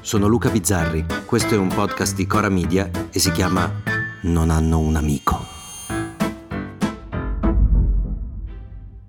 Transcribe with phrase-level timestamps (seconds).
[0.00, 3.70] sono Luca Bizzarri, questo è un podcast di Cora Media e si chiama
[4.22, 5.44] Non hanno un amico.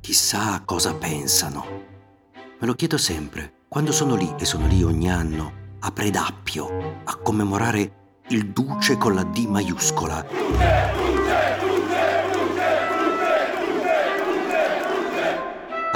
[0.02, 1.66] Chissà cosa pensano.
[2.34, 7.16] Me lo chiedo sempre, quando sono lì, e sono lì ogni anno, a Predappio, a
[7.16, 7.94] commemorare
[8.28, 11.11] il Duce con la D maiuscola.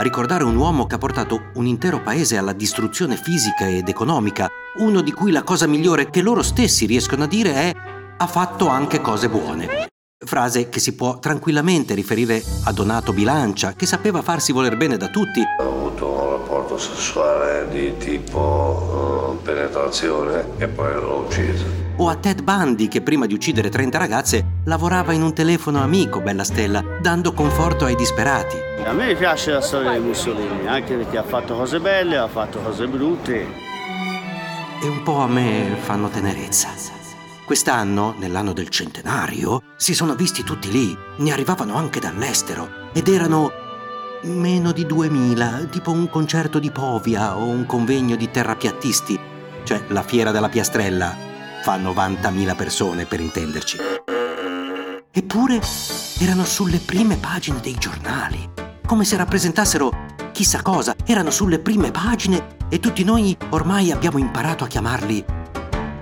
[0.05, 5.01] Ricordare un uomo che ha portato un intero paese alla distruzione fisica ed economica, uno
[5.01, 7.73] di cui la cosa migliore che loro stessi riescono a dire è
[8.17, 9.87] ha fatto anche cose buone.
[10.23, 15.07] Frase che si può tranquillamente riferire a Donato Bilancia, che sapeva farsi voler bene da
[15.07, 15.41] tutti.
[15.59, 21.84] Ho avuto un rapporto sessuale di tipo uh, penetrazione e poi l'ho ucciso.
[21.97, 26.19] O a Ted Bundy, che prima di uccidere 30 ragazze lavorava in un telefono amico,
[26.19, 28.57] bella stella, dando conforto ai disperati.
[28.83, 32.59] A me piace la storia di Mussolini, anche perché ha fatto cose belle, ha fatto
[32.59, 33.47] cose brutte.
[34.81, 36.67] E un po' a me fanno tenerezza.
[37.45, 43.51] Quest'anno, nell'anno del centenario, si sono visti tutti lì, ne arrivavano anche dall'estero ed erano
[44.23, 49.19] meno di 2000, tipo un concerto di Povia o un convegno di terrapiattisti,
[49.63, 51.33] cioè la fiera della piastrella,
[51.65, 53.77] fa 90.000 persone per intenderci.
[55.11, 55.59] Eppure
[56.19, 58.51] erano sulle prime pagine dei giornali,
[58.85, 64.63] come se rappresentassero chissà cosa, erano sulle prime pagine e tutti noi ormai abbiamo imparato
[64.63, 65.25] a chiamarli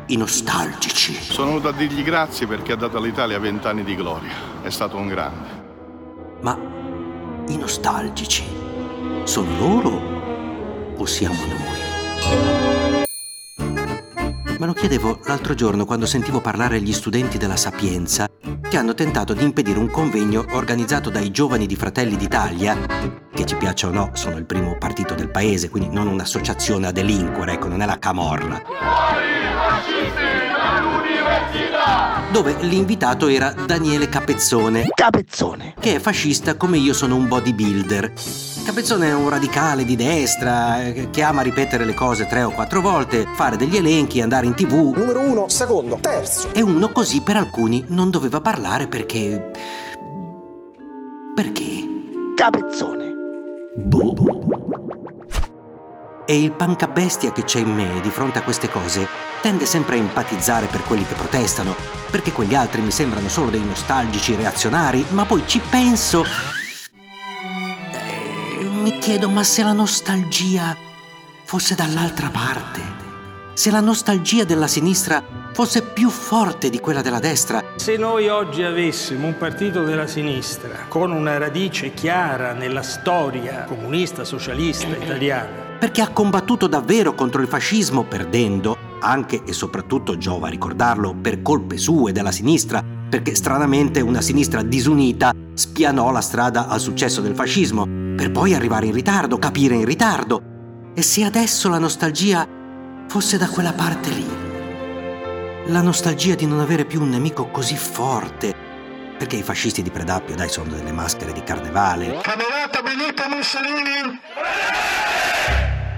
[0.07, 1.13] i nostalgici.
[1.13, 5.07] Sono venuto a dirgli grazie perché ha dato all'Italia vent'anni di gloria, è stato un
[5.07, 5.47] grande.
[6.41, 6.59] Ma
[7.47, 8.43] i nostalgici
[9.23, 12.52] sono loro o siamo noi?
[14.63, 18.29] Me lo chiedevo l'altro giorno quando sentivo parlare gli studenti della Sapienza
[18.61, 22.77] che hanno tentato di impedire un convegno organizzato dai giovani di Fratelli d'Italia,
[23.33, 26.91] che ci piaccia o no, sono il primo partito del paese, quindi non un'associazione a
[26.91, 29.42] delinquere, ecco, non è la Camorra.
[32.33, 34.87] Dove l'invitato era Daniele Capezzone.
[34.95, 35.75] Capezzone.
[35.79, 38.11] Che è fascista come io sono un bodybuilder.
[38.65, 42.81] Capezzone è un radicale di destra eh, che ama ripetere le cose tre o quattro
[42.81, 44.95] volte, fare degli elenchi, andare in tv.
[44.97, 46.51] Numero uno, secondo, terzo.
[46.53, 49.51] E uno così per alcuni non doveva parlare perché...
[51.35, 51.87] Perché?
[52.35, 53.13] Capezzone.
[53.75, 54.82] Boh.
[56.25, 59.07] E il pancabestia che c'è in me di fronte a queste cose
[59.41, 61.75] tende sempre a empatizzare per quelli che protestano,
[62.09, 66.23] perché quegli altri mi sembrano solo dei nostalgici reazionari, ma poi ci penso
[68.83, 70.75] mi chiedo, ma se la nostalgia
[71.45, 72.81] fosse dall'altra parte?
[73.53, 75.23] Se la nostalgia della sinistra
[75.53, 77.63] fosse più forte di quella della destra?
[77.77, 84.25] Se noi oggi avessimo un partito della sinistra con una radice chiara nella storia comunista,
[84.25, 91.13] socialista italiana, perché ha combattuto davvero contro il fascismo perdendo, anche e soprattutto giova ricordarlo,
[91.13, 97.19] per colpe sue della sinistra, perché stranamente una sinistra disunita spianò la strada al successo
[97.19, 97.83] del fascismo,
[98.15, 100.91] per poi arrivare in ritardo, capire in ritardo.
[100.95, 102.47] E se adesso la nostalgia
[103.09, 104.27] fosse da quella parte lì?
[105.65, 108.55] La nostalgia di non avere più un nemico così forte,
[109.17, 112.21] perché i fascisti di Predappio, dai, sono delle maschere di carnevale.
[112.21, 114.21] Camerata Benito Mussolini!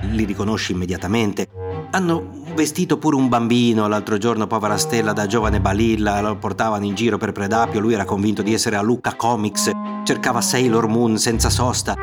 [0.02, 1.48] Li riconosci immediatamente.
[1.92, 6.96] Hanno vestito pure un bambino l'altro giorno, povera Stella, da giovane balilla, lo portavano in
[6.96, 9.72] giro per Predappio, lui era convinto di essere a Lucca Comics,
[10.04, 11.96] cercava Sailor Moon senza sosta.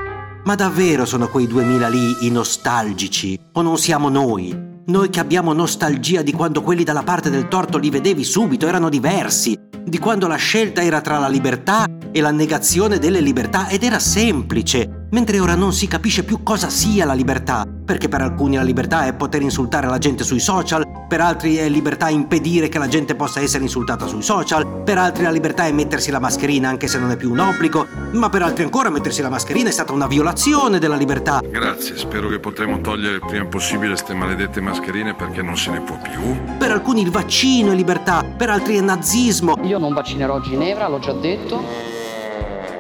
[0.44, 3.38] Ma davvero sono quei duemila lì i nostalgici?
[3.52, 4.70] O non siamo noi?
[4.84, 8.88] Noi che abbiamo nostalgia di quando quelli dalla parte del torto li vedevi subito, erano
[8.88, 13.84] diversi, di quando la scelta era tra la libertà e la negazione delle libertà ed
[13.84, 18.56] era semplice, mentre ora non si capisce più cosa sia la libertà, perché per alcuni
[18.56, 22.78] la libertà è poter insultare la gente sui social, per altri è libertà impedire che
[22.78, 26.70] la gente possa essere insultata sui social, per altri la libertà è mettersi la mascherina
[26.70, 29.72] anche se non è più un obbligo, ma per altri ancora mettersi la mascherina è
[29.72, 31.40] stata una violazione della libertà.
[31.44, 35.80] Grazie, spero che potremo togliere il prima possibile queste maledette mascherine perché non se ne
[35.80, 36.56] può più.
[36.56, 39.56] Per alcuni il vaccino è libertà, per altri è nazismo.
[39.64, 41.91] Io non vaccinerò Ginevra, l'ho già detto.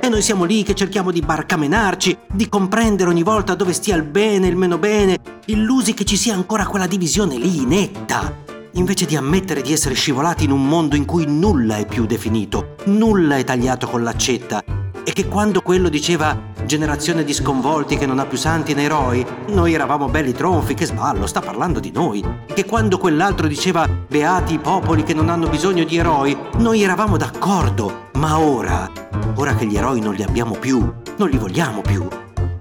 [0.04, 4.02] E noi siamo lì che cerchiamo di barcamenarci, di comprendere ogni volta dove stia il
[4.02, 5.16] bene e il meno bene,
[5.46, 8.34] illusi che ci sia ancora quella divisione lì, netta.
[8.72, 12.74] Invece di ammettere di essere scivolati in un mondo in cui nulla è più definito,
[12.86, 14.64] nulla è tagliato con l'accetta,
[15.04, 19.24] e che quando quello diceva generazione di sconvolti che non ha più santi né eroi,
[19.50, 22.24] noi eravamo belli tronfi, che sballo, sta parlando di noi.
[22.52, 27.16] Che quando quell'altro diceva beati i popoli che non hanno bisogno di eroi, noi eravamo
[27.16, 28.10] d'accordo.
[28.22, 28.88] Ma ora,
[29.34, 30.78] ora che gli eroi non li abbiamo più,
[31.16, 32.06] non li vogliamo più,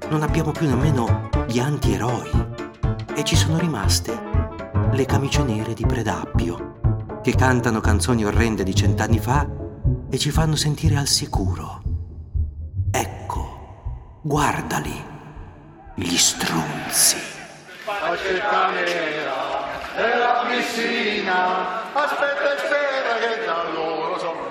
[0.09, 2.31] non abbiamo più nemmeno gli antieroi.
[3.13, 4.19] E ci sono rimaste
[4.91, 9.47] le camicie nere di Predappio, che cantano canzoni orrende di cent'anni fa
[10.09, 11.83] e ci fanno sentire al sicuro.
[12.89, 15.05] Ecco, guardali,
[15.93, 17.17] gli strunzi.
[17.85, 24.50] Aspetta nera, è la piscina, aspetta e spera che da loro sono.